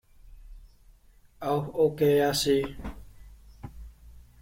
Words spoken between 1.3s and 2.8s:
Oh okay, I see.